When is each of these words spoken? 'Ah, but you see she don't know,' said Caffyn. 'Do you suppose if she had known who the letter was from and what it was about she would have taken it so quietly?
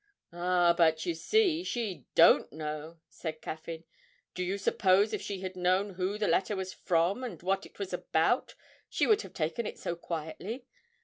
'Ah, 0.33 0.73
but 0.75 1.05
you 1.05 1.13
see 1.13 1.63
she 1.63 2.07
don't 2.15 2.51
know,' 2.51 2.97
said 3.07 3.39
Caffyn. 3.39 3.83
'Do 4.33 4.43
you 4.43 4.57
suppose 4.57 5.13
if 5.13 5.21
she 5.21 5.41
had 5.41 5.55
known 5.55 5.91
who 5.91 6.17
the 6.17 6.27
letter 6.27 6.55
was 6.55 6.73
from 6.73 7.23
and 7.23 7.39
what 7.43 7.67
it 7.67 7.77
was 7.77 7.93
about 7.93 8.55
she 8.89 9.05
would 9.05 9.21
have 9.21 9.33
taken 9.35 9.67
it 9.67 9.77
so 9.77 9.95
quietly? 9.95 10.65